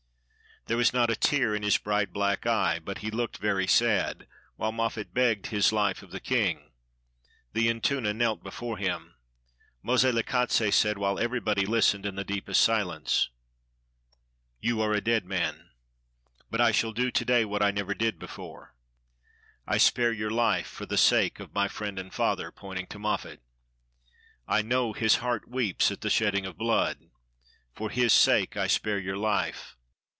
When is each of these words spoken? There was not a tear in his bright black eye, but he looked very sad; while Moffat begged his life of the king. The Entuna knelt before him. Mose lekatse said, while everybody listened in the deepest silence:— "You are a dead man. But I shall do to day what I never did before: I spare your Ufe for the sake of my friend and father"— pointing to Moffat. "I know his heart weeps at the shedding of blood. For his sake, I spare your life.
There 0.67 0.77
was 0.77 0.93
not 0.93 1.09
a 1.09 1.15
tear 1.15 1.55
in 1.55 1.63
his 1.63 1.79
bright 1.79 2.13
black 2.13 2.45
eye, 2.45 2.77
but 2.77 2.99
he 2.99 3.09
looked 3.09 3.39
very 3.39 3.65
sad; 3.65 4.27
while 4.57 4.71
Moffat 4.71 5.11
begged 5.11 5.47
his 5.47 5.73
life 5.73 6.03
of 6.03 6.11
the 6.11 6.19
king. 6.19 6.69
The 7.53 7.67
Entuna 7.67 8.13
knelt 8.13 8.43
before 8.43 8.77
him. 8.77 9.15
Mose 9.81 10.05
lekatse 10.05 10.71
said, 10.71 10.99
while 10.99 11.17
everybody 11.17 11.65
listened 11.65 12.05
in 12.05 12.13
the 12.15 12.23
deepest 12.23 12.61
silence:— 12.61 13.31
"You 14.61 14.81
are 14.83 14.93
a 14.93 15.01
dead 15.01 15.25
man. 15.25 15.71
But 16.51 16.61
I 16.61 16.71
shall 16.71 16.91
do 16.93 17.09
to 17.09 17.25
day 17.25 17.43
what 17.43 17.63
I 17.63 17.71
never 17.71 17.95
did 17.95 18.19
before: 18.19 18.75
I 19.65 19.79
spare 19.79 20.11
your 20.13 20.29
Ufe 20.31 20.65
for 20.67 20.85
the 20.85 20.95
sake 20.97 21.39
of 21.39 21.55
my 21.55 21.67
friend 21.67 21.97
and 21.97 22.13
father"— 22.13 22.51
pointing 22.51 22.85
to 22.89 22.99
Moffat. 22.99 23.41
"I 24.47 24.61
know 24.61 24.93
his 24.93 25.15
heart 25.15 25.49
weeps 25.49 25.89
at 25.91 26.01
the 26.01 26.11
shedding 26.11 26.45
of 26.45 26.55
blood. 26.55 27.09
For 27.73 27.89
his 27.89 28.13
sake, 28.13 28.55
I 28.55 28.67
spare 28.67 28.99
your 28.99 29.17
life. 29.17 29.75